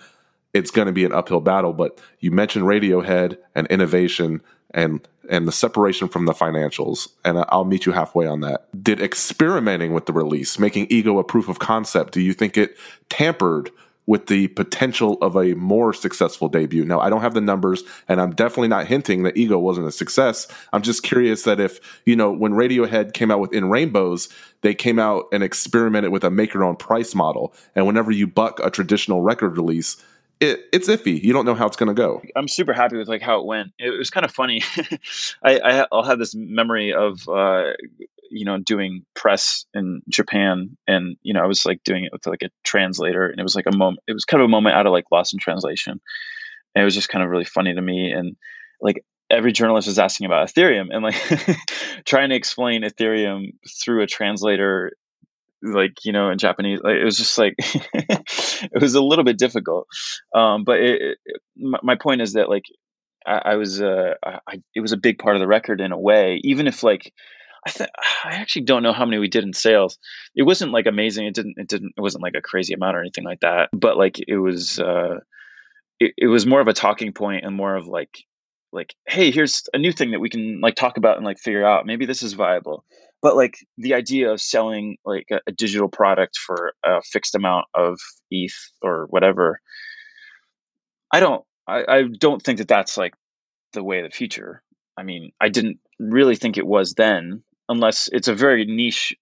[0.54, 1.72] it's going to be an uphill battle.
[1.72, 7.64] But you mentioned Radiohead and innovation and and the separation from the financials, and I'll
[7.64, 8.66] meet you halfway on that.
[8.82, 12.76] Did experimenting with the release, making Ego a proof of concept, do you think it
[13.08, 13.70] tampered
[14.04, 16.84] with the potential of a more successful debut?
[16.84, 19.92] Now, I don't have the numbers, and I'm definitely not hinting that Ego wasn't a
[19.92, 20.48] success.
[20.72, 24.28] I'm just curious that if you know when Radiohead came out with In Rainbows,
[24.62, 28.26] they came out and experimented with a make your own price model, and whenever you
[28.26, 30.02] buck a traditional record release
[30.42, 31.22] it, it's iffy.
[31.22, 32.20] You don't know how it's going to go.
[32.34, 33.72] I'm super happy with like how it went.
[33.78, 34.62] It was kind of funny.
[35.44, 37.72] I, I I'll have this memory of uh,
[38.30, 42.26] you know doing press in Japan, and you know I was like doing it with
[42.26, 44.00] like a translator, and it was like a moment.
[44.08, 46.00] It was kind of a moment out of like Lost in Translation.
[46.74, 48.36] And it was just kind of really funny to me, and
[48.80, 51.14] like every journalist was asking about Ethereum, and like
[52.04, 53.52] trying to explain Ethereum
[53.82, 54.92] through a translator
[55.62, 59.38] like you know in japanese like, it was just like it was a little bit
[59.38, 59.86] difficult
[60.34, 61.38] um but it, it,
[61.82, 62.64] my, point is that like
[63.26, 65.98] i, I was uh I, it was a big part of the record in a
[65.98, 67.12] way even if like
[67.64, 67.90] I th-
[68.24, 69.96] I actually don't know how many we did in sales.
[70.34, 71.26] It wasn't like amazing.
[71.26, 71.54] It didn't.
[71.58, 71.92] It didn't.
[71.96, 73.68] It wasn't like a crazy amount or anything like that.
[73.72, 74.80] But like it was.
[74.80, 75.20] Uh,
[76.00, 78.24] it, it was more of a talking point and more of like,
[78.72, 81.64] like, hey, here's a new thing that we can like talk about and like figure
[81.64, 81.86] out.
[81.86, 82.84] Maybe this is viable
[83.22, 87.66] but like the idea of selling like a, a, digital product for a fixed amount
[87.72, 87.98] of
[88.30, 89.60] ETH or whatever,
[91.12, 93.14] I don't, I, I don't think that that's like
[93.72, 94.62] the way of the future.
[94.98, 99.14] I mean, I didn't really think it was then, unless it's a very niche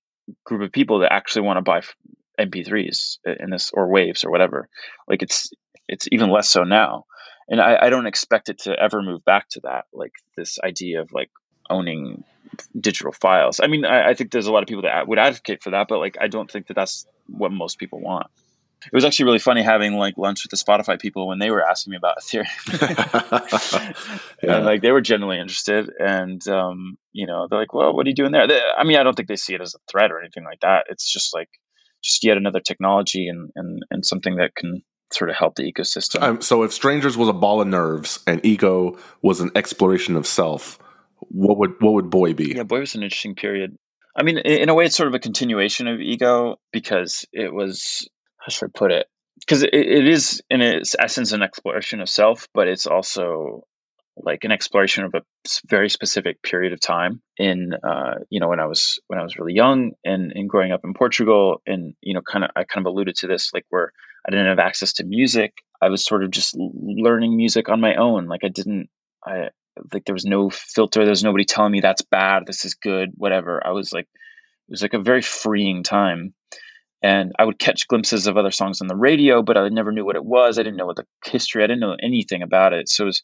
[0.45, 1.83] group of people that actually want to buy
[2.41, 4.69] MP3s in this or waves or whatever.
[5.09, 5.51] Like it's
[5.89, 7.05] it's even less so now,
[7.49, 9.85] and I, I don't expect it to ever move back to that.
[9.93, 11.31] Like this idea of like
[11.71, 12.25] owning
[12.79, 13.61] digital files.
[13.63, 15.87] I mean, I, I, think there's a lot of people that would advocate for that,
[15.89, 18.27] but like, I don't think that that's what most people want.
[18.87, 21.63] It was actually really funny having like lunch with the Spotify people when they were
[21.63, 22.47] asking me about Ethereum.
[24.43, 24.57] yeah.
[24.57, 28.09] And like they were genuinely interested, and um, you know, they're like, "Well, what are
[28.09, 30.11] you doing there?" They, I mean, I don't think they see it as a threat
[30.11, 30.87] or anything like that.
[30.89, 31.51] It's just like
[32.03, 36.23] just yet another technology and and and something that can sort of help the ecosystem.
[36.23, 40.27] Um, so, if Strangers was a ball of nerves and Ego was an exploration of
[40.27, 40.79] self,
[41.29, 42.55] what would what would boy be?
[42.57, 43.77] Yeah boy was an interesting period.
[44.17, 48.09] I mean in a way it's sort of a continuation of ego because it was
[48.39, 49.07] how should i put it?
[49.41, 53.65] Because it, it is in its essence an exploration of self but it's also
[54.17, 55.23] like an exploration of a
[55.69, 59.39] very specific period of time in uh, you know when I was when I was
[59.39, 61.63] really young and and growing up in Portugal.
[61.67, 63.93] And you know kind of I kind of alluded to this like where
[64.27, 65.53] I didn't have access to music.
[65.81, 68.27] I was sort of just learning music on my own.
[68.27, 68.89] Like I didn't
[69.25, 69.51] I
[69.93, 73.11] like there was no filter there was nobody telling me that's bad this is good
[73.17, 76.35] whatever I was like it was like a very freeing time
[77.03, 80.05] and I would catch glimpses of other songs on the radio, but I never knew
[80.05, 80.59] what it was.
[80.59, 81.65] I didn't know what the history.
[81.65, 83.23] I didn't know anything about it, so it was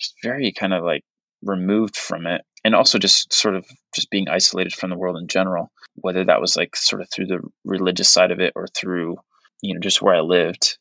[0.00, 1.04] just very kind of like
[1.42, 5.28] removed from it, and also just sort of just being isolated from the world in
[5.28, 5.70] general.
[5.94, 9.16] Whether that was like sort of through the religious side of it or through
[9.62, 10.78] you know just where I lived,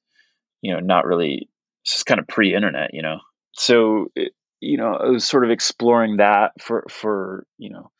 [0.62, 1.48] you know, not really.
[1.84, 3.18] Just kind of pre-internet, you know.
[3.54, 7.92] So it, you know, I was sort of exploring that for for you know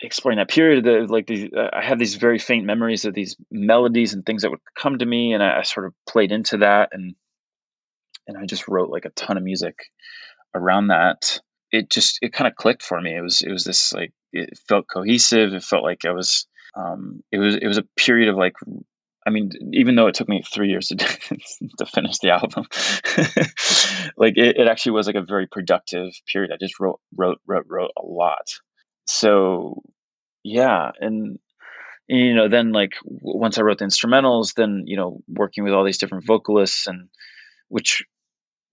[0.00, 3.34] exploring that period the like these uh, i have these very faint memories of these
[3.50, 6.58] melodies and things that would come to me and I, I sort of played into
[6.58, 7.14] that and
[8.26, 9.76] and i just wrote like a ton of music
[10.56, 11.40] around that.
[11.70, 13.14] It just it kind of clicked for me.
[13.14, 15.52] It was it was this like it felt cohesive.
[15.52, 18.54] It felt like i was um it was it was a period of like
[19.26, 20.96] I mean, even though it took me three years to
[21.78, 22.64] to finish the album,
[24.16, 26.52] like it, it actually was like a very productive period.
[26.52, 28.48] I just wrote, wrote, wrote, wrote a lot.
[29.06, 29.82] So,
[30.44, 31.38] yeah, and
[32.08, 35.84] you know, then like once I wrote the instrumentals, then you know, working with all
[35.84, 37.08] these different vocalists, and
[37.68, 38.04] which,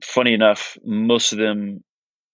[0.03, 1.83] funny enough, most of them,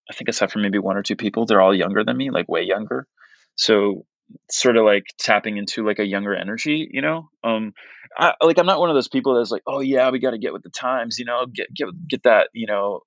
[0.09, 2.49] I think aside from maybe one or two people, they're all younger than me, like
[2.49, 3.07] way younger.
[3.55, 4.05] So
[4.49, 7.29] sort of like tapping into like a younger energy, you know.
[7.43, 7.73] Um,
[8.17, 10.37] I, like I'm not one of those people that's like, oh yeah, we got to
[10.37, 13.01] get with the times, you know, get get get that, you know,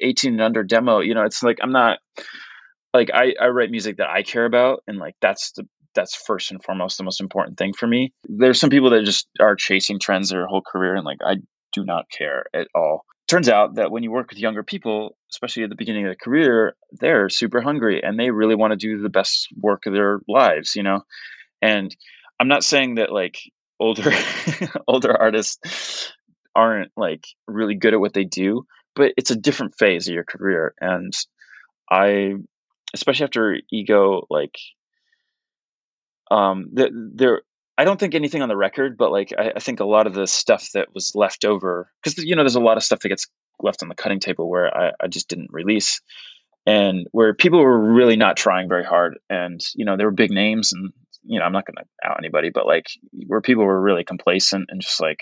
[0.00, 1.00] 18 and under demo.
[1.00, 1.98] You know, it's like I'm not
[2.94, 6.50] like I I write music that I care about, and like that's the that's first
[6.50, 8.12] and foremost the most important thing for me.
[8.24, 11.36] There's some people that just are chasing trends their whole career, and like I
[11.72, 13.04] do not care at all.
[13.28, 16.16] Turns out that when you work with younger people, especially at the beginning of their
[16.16, 20.20] career, they're super hungry and they really want to do the best work of their
[20.26, 21.02] lives, you know.
[21.60, 21.94] And
[22.40, 23.38] I'm not saying that like
[23.78, 24.10] older
[24.88, 26.12] older artists
[26.54, 28.64] aren't like really good at what they do,
[28.94, 30.74] but it's a different phase of your career.
[30.80, 31.12] And
[31.90, 32.34] I,
[32.94, 34.56] especially after Ego, like,
[36.30, 37.42] um, th- there,
[37.78, 40.14] I don't think anything on the record, but like, I, I think a lot of
[40.14, 43.08] the stuff that was left over, because you know, there's a lot of stuff that
[43.08, 43.26] gets
[43.62, 46.00] left on the cutting table where I, I just didn't release,
[46.66, 50.32] and where people were really not trying very hard, and you know, there were big
[50.32, 52.86] names, and you know, I'm not going to out anybody, but like,
[53.26, 55.20] where people were really complacent and just like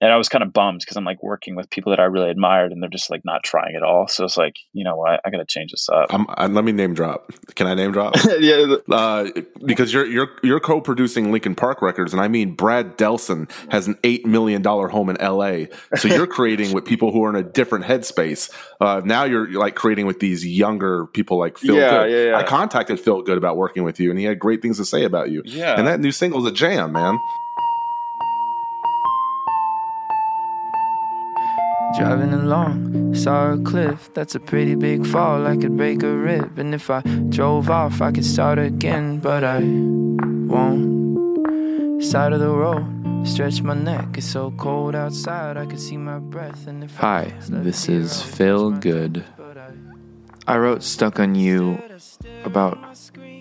[0.00, 2.30] and I was kind of bummed because I'm like working with people that I really
[2.30, 4.08] admired, and they're just like not trying at all.
[4.08, 6.12] So it's like, you know what, I got to change this up.
[6.12, 7.32] Um, uh, let me name drop.
[7.54, 8.14] Can I name drop?
[8.40, 9.30] yeah, uh,
[9.64, 13.96] because you're you're you're co-producing Linkin Park Records, and I mean Brad Delson has an
[14.04, 15.68] eight million dollar home in L.A.
[15.96, 18.50] So you're creating with people who are in a different headspace.
[18.80, 22.10] Uh, now you're, you're like creating with these younger people like Phil Yeah, Good.
[22.10, 22.36] yeah, yeah.
[22.36, 25.04] I contacted Phil Good about working with you, and he had great things to say
[25.04, 25.42] about you.
[25.44, 25.78] Yeah.
[25.78, 27.18] and that new single's a jam, man.
[31.94, 34.10] Driving along, saw a cliff.
[34.12, 35.46] That's a pretty big fall.
[35.46, 36.58] I could break a rib.
[36.58, 39.20] And if I drove off, I could start again.
[39.20, 42.02] But I won't.
[42.02, 44.18] Side of the road, stretch my neck.
[44.18, 46.66] It's so cold outside, I could see my breath.
[46.66, 49.24] And if Hi, this is Phil Good.
[50.46, 51.78] I I wrote Stuck on You
[52.44, 52.78] about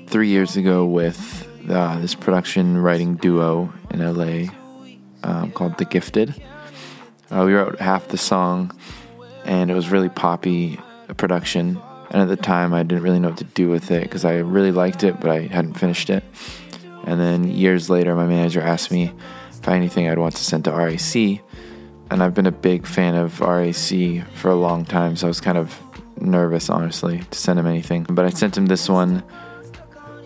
[0.07, 4.51] three years ago with uh, this production writing duo in LA
[5.23, 6.41] um, called The Gifted.
[7.31, 8.77] Uh, we wrote half the song,
[9.43, 10.79] and it was really poppy
[11.17, 11.81] production.
[12.11, 14.37] And at the time, I didn't really know what to do with it because I
[14.37, 16.23] really liked it, but I hadn't finished it.
[17.05, 19.11] And then years later, my manager asked me
[19.51, 21.41] if I had anything I'd want to send to RAC.
[22.11, 25.41] And I've been a big fan of RAC for a long time, so I was
[25.41, 25.79] kind of
[26.19, 28.05] nervous, honestly, to send him anything.
[28.09, 29.23] But I sent him this one.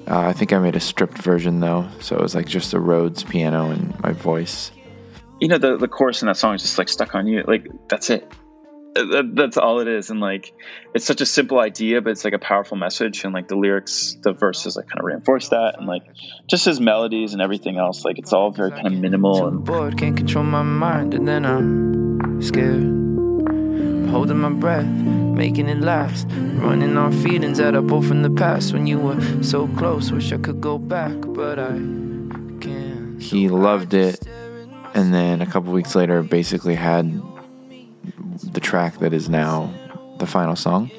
[0.07, 2.79] Uh, I think I made a stripped version though, so it was like just a
[2.79, 4.71] Rhodes piano and my voice.
[5.39, 7.43] You know, the the chorus in that song is just like stuck on you.
[7.47, 8.29] Like that's it.
[8.95, 10.53] That, that's all it is, and like
[10.93, 14.17] it's such a simple idea, but it's like a powerful message, and like the lyrics,
[14.23, 16.03] the verses, like kind of reinforce that, and like
[16.49, 19.63] just his melodies and everything else, like it's all very kind of minimal Too and
[19.63, 22.97] bored, can't control my mind, and then I'm scared.
[24.09, 26.25] Holding my breath, making it last.
[26.31, 28.73] Running on feelings that are both from the past.
[28.73, 31.73] When you were so close, wish I could go back, but I
[32.59, 33.21] can't.
[33.21, 34.27] He loved it,
[34.99, 37.21] and then a couple weeks later, basically had
[38.51, 39.73] the track that is now
[40.17, 40.91] the final song.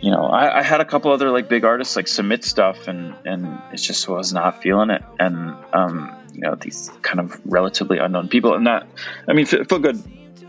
[0.00, 3.14] you know, I, I had a couple other like big artists like submit stuff, and
[3.24, 7.98] and it just was not feeling it, and um, you know, these kind of relatively
[7.98, 8.88] unknown people, and that,
[9.28, 10.02] I mean, Phil Good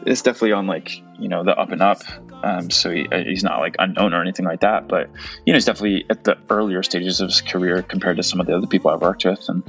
[0.08, 2.02] is definitely on like you know the up and up.
[2.44, 5.10] Um, so he, he's not like unknown or anything like that, but
[5.46, 8.48] you know he's definitely at the earlier stages of his career compared to some of
[8.48, 9.48] the other people I've worked with.
[9.50, 9.64] And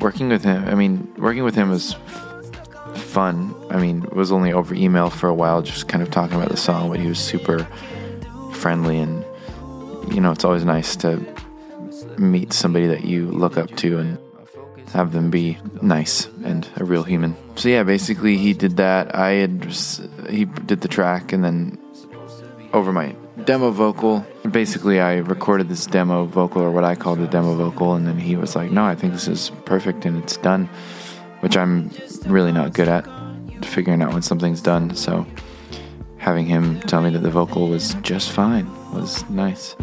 [0.00, 1.96] working with him, I mean, working with him was
[2.96, 3.54] fun.
[3.70, 6.50] I mean, it was only over email for a while, just kind of talking about
[6.50, 7.66] the song, but he was super
[8.52, 9.24] friendly and
[10.12, 11.20] you know, it's always nice to
[12.18, 14.18] meet somebody that you look up to and
[14.92, 17.36] have them be nice and a real human.
[17.56, 19.14] So yeah, basically he did that.
[19.14, 19.64] I had
[20.30, 21.78] he did the track and then
[22.72, 24.24] over my demo vocal.
[24.50, 28.18] Basically, I recorded this demo vocal or what I called the demo vocal and then
[28.18, 30.68] he was like, "No, I think this is perfect and it's done."
[31.40, 31.90] Which I'm
[32.26, 33.06] really not good at
[33.64, 34.94] figuring out when something's done.
[34.94, 35.26] So
[36.18, 39.76] having him tell me that the vocal was just fine was nice.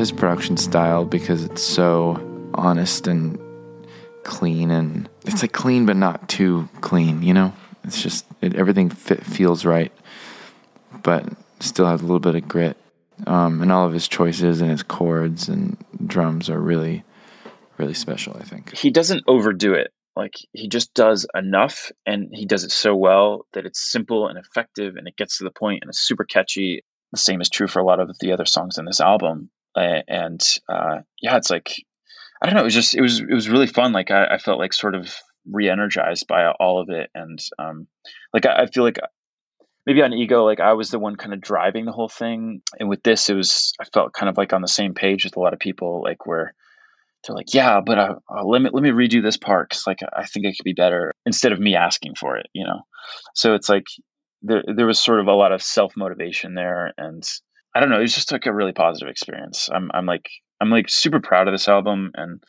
[0.00, 2.18] His production style because it's so
[2.54, 3.38] honest and
[4.24, 7.22] clean, and it's like clean but not too clean.
[7.22, 7.52] You know,
[7.84, 9.92] it's just it, everything fit, feels right,
[11.02, 11.28] but
[11.60, 12.76] still has a little bit of grit.
[13.26, 15.76] Um, and all of his choices and his chords and
[16.06, 17.04] drums are really,
[17.76, 18.34] really special.
[18.40, 18.74] I think.
[18.74, 19.92] he doesn't overdo it.
[20.16, 24.38] Like he just does enough, and he does it so well that it's simple and
[24.38, 26.82] effective, and it gets to the point, and it's super catchy.
[27.12, 29.50] The same is true for a lot of the other songs in this album.
[29.76, 31.72] And uh, yeah, it's like
[32.42, 32.62] I don't know.
[32.62, 33.92] It was just it was it was really fun.
[33.92, 35.14] Like I, I felt like sort of
[35.50, 37.86] re-energized by all of it, and um,
[38.32, 38.98] like I, I feel like
[39.86, 42.88] maybe on ego, like I was the one kind of driving the whole thing, and
[42.88, 45.40] with this, it was I felt kind of like on the same page with a
[45.40, 46.54] lot of people, like where
[47.26, 50.00] they're like, yeah, but uh, uh, let me let me redo this part because like
[50.16, 52.80] I think it could be better instead of me asking for it, you know.
[53.34, 53.84] So it's like
[54.42, 57.22] there there was sort of a lot of self motivation there, and
[57.74, 59.68] I don't know, it was just like a really positive experience.
[59.72, 60.28] I'm I'm like
[60.60, 62.42] I'm like super proud of this album, and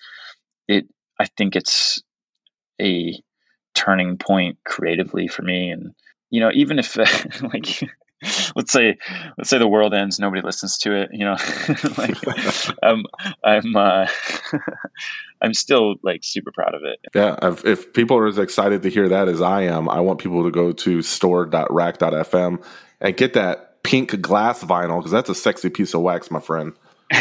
[0.68, 0.86] it
[1.20, 2.02] I think it's
[2.82, 3.20] a
[3.74, 5.94] turning point creatively for me, and
[6.30, 6.98] you know even if
[7.42, 7.84] like
[8.56, 8.98] let's say
[9.38, 11.36] let's say the world ends nobody listens to it you know
[11.98, 12.16] like
[12.84, 13.04] i'm
[13.44, 14.08] i'm uh
[15.42, 18.90] i'm still like super proud of it Yeah, if, if people are as excited to
[18.90, 22.64] hear that as I am, I want people to go to store.rac.fm
[23.02, 26.74] and get that pink glass vinyl because that's a sexy piece of wax, my friend.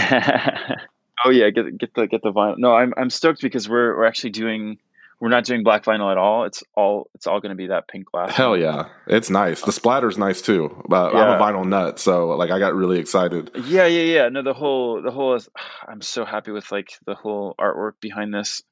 [1.25, 4.05] oh yeah get get the get the vinyl no i'm i'm stoked because we're we're
[4.05, 4.79] actually doing
[5.21, 7.89] we're not doing black vinyl at all it's all it's all going to be that
[7.89, 9.61] pink glass Hell yeah, it's nice.
[9.61, 10.83] The splatter's nice too.
[10.89, 11.25] But Yeah.
[11.25, 13.51] I'm a vinyl nut, so like I got really excited.
[13.67, 14.29] Yeah, yeah, yeah.
[14.31, 15.47] No, the whole the whole is
[15.89, 18.63] I'm so happy with like the whole artwork behind this.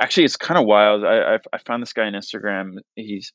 [0.00, 1.04] Actually, it's kind of wild.
[1.04, 2.76] I I, I found this guy on Instagram.
[2.94, 3.32] He's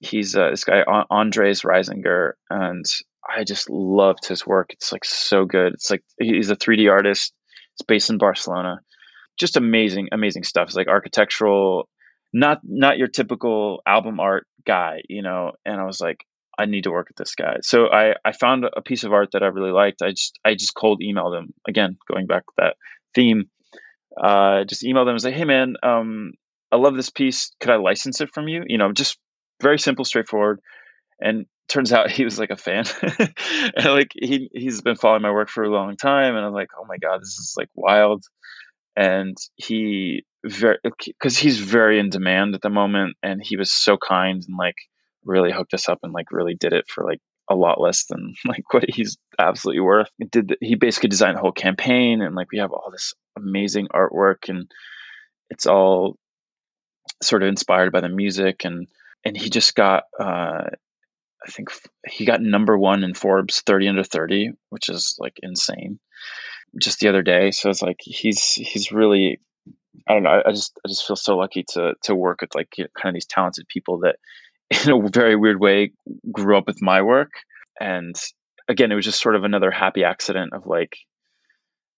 [0.00, 2.86] he's uh, this guy An- Andres Reisinger, and
[3.28, 4.72] I just loved his work.
[4.72, 5.74] It's like so good.
[5.74, 7.32] It's like he's a 3D artist.
[7.74, 8.80] It's based in Barcelona.
[9.38, 10.68] Just amazing, amazing stuff.
[10.68, 11.88] It's like architectural,
[12.32, 15.52] not not your typical album art guy, you know.
[15.64, 16.24] And I was like,
[16.58, 17.56] I need to work with this guy.
[17.62, 20.02] So I, I found a piece of art that I really liked.
[20.02, 22.76] I just I just cold emailed him again, going back to that
[23.14, 23.44] theme.
[24.20, 26.32] Uh, just emailed him and like, hey man, um,
[26.70, 27.52] I love this piece.
[27.60, 28.64] Could I license it from you?
[28.66, 29.18] You know, just
[29.62, 30.60] very simple, straightforward.
[31.20, 32.84] And turns out he was like a fan,
[33.18, 36.36] and like he he's been following my work for a long time.
[36.36, 38.24] And I'm like, oh my god, this is like wild.
[38.94, 43.96] And he very because he's very in demand at the moment, and he was so
[43.96, 44.76] kind and like
[45.24, 47.20] really hooked us up and like really did it for like
[47.50, 50.08] a lot less than like what he's absolutely worth.
[50.18, 53.14] He did the, he basically designed the whole campaign and like we have all this
[53.36, 54.70] amazing artwork and
[55.48, 56.16] it's all
[57.22, 58.86] sort of inspired by the music and
[59.24, 60.64] and he just got uh
[61.46, 61.68] I think
[62.08, 65.98] he got number 1 in Forbes 30 under 30, which is like insane.
[66.80, 69.40] Just the other day, so it's like he's he's really
[70.08, 70.42] I don't know.
[70.44, 73.26] I, just I just feel so lucky to to work with like kind of these
[73.26, 74.16] talented people that,
[74.86, 75.92] in a very weird way,
[76.30, 77.32] grew up with my work.
[77.78, 78.16] And
[78.68, 80.96] again, it was just sort of another happy accident of like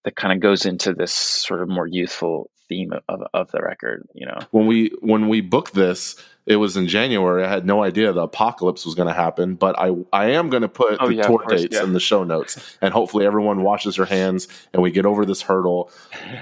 [0.04, 4.06] that kind of goes into this sort of more youthful theme of, of the record.
[4.14, 6.16] You know, When we when we booked this,
[6.46, 7.42] it was in January.
[7.44, 10.62] I had no idea the apocalypse was going to happen, but I I am going
[10.62, 11.84] to put Oh, the yeah, tour course, dates yeah.
[11.84, 15.42] in the show notes, and hopefully everyone washes their hands and we get over this
[15.42, 15.90] hurdle.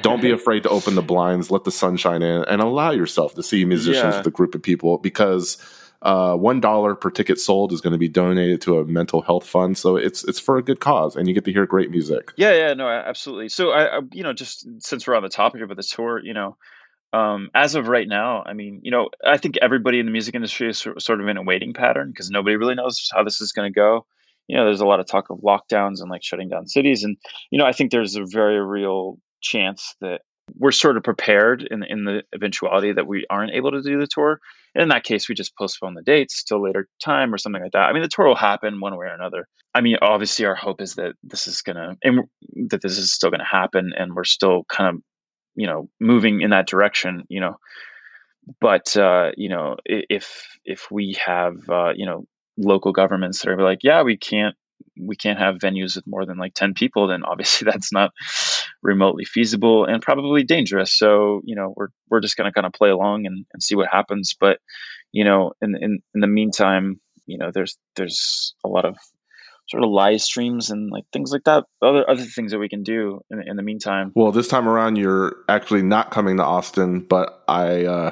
[0.03, 3.43] Don't be afraid to open the blinds, let the sunshine in, and allow yourself to
[3.43, 4.19] see musicians Yeah.
[4.19, 5.57] with a group of people because
[6.03, 9.47] uh, one dollar per ticket sold is going to be donated to a mental health
[9.47, 9.79] fund.
[9.79, 12.33] So it's it's for a good cause, and you get to hear great music.
[12.37, 13.51] Yeah, yeah, no, absolutely.
[13.51, 16.35] So I, I you know, just since we're on the topic of the tour, you
[16.35, 16.57] know,
[17.13, 20.35] um, as of right now, I mean, you know, I think everybody in the music
[20.35, 23.53] industry is sort of in a waiting pattern because nobody really knows how this is
[23.53, 24.07] going to go.
[24.49, 27.17] You know, there's a lot of talk of lockdowns and like shutting down cities, and
[27.51, 30.23] you know, I think there's a very real chance that
[30.57, 34.09] we're sort of prepared in in the eventuality that we aren't able to do the
[34.11, 34.41] tour.
[34.75, 37.73] And in that case, we just postpone the dates till later time or something like
[37.73, 37.89] that.
[37.89, 39.47] I mean, the tour will happen one way or another.
[39.75, 42.21] I mean, obviously, our hope is that this is gonna and
[42.71, 45.03] that this is still gonna happen, and we're still kind of
[45.55, 47.25] you know moving in that direction.
[47.29, 47.57] You know,
[48.61, 52.27] but uh, you know, if if we have uh, you know
[52.57, 54.57] local governments that are like, yeah, we can't
[55.01, 58.11] we can't have venues with more than like 10 people then obviously that's not
[58.83, 62.73] remotely feasible and probably dangerous so you know we're we're just going to kind of
[62.73, 64.59] play along and, and see what happens but
[65.13, 68.97] you know in in in the meantime you know there's there's a lot of
[69.69, 72.83] sort of live streams and like things like that other other things that we can
[72.83, 77.01] do in, in the meantime Well, this time around, you're actually not coming to Austin,
[77.01, 78.11] but I uh,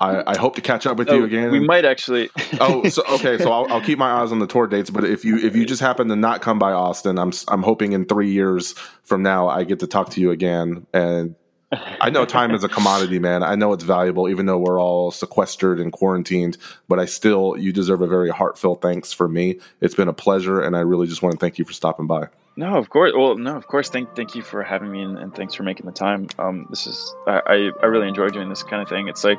[0.00, 1.50] I, I hope to catch up with you Oh, again.
[1.50, 2.30] we might actually
[2.60, 3.36] oh, so, okay.
[3.38, 4.90] So I'll, I'll keep my eyes on the tour dates.
[4.90, 7.92] But if you if you just happen to not come by Austin, I'm I'm hoping
[7.92, 10.86] in three years from now I get to talk to you again.
[10.94, 11.34] And
[12.00, 13.42] I know time is a commodity, man.
[13.42, 16.56] I know it's valuable, even though we're all sequestered and quarantined.
[16.88, 19.60] But I still, you deserve a very heartfelt thanks for me.
[19.80, 22.28] It's been a pleasure, and I really just want to thank you for stopping by.
[22.56, 23.12] No, of course.
[23.14, 23.90] Well, no, of course.
[23.90, 26.28] Thank, thank you for having me, and, and thanks for making the time.
[26.38, 29.08] Um, this is, I, I, really enjoy doing this kind of thing.
[29.08, 29.38] It's like,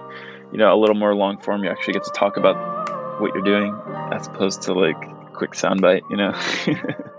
[0.51, 1.63] you know, a little more long form.
[1.63, 3.75] You actually get to talk about what you're doing,
[4.13, 6.03] as opposed to like quick soundbite.
[6.09, 7.09] You know.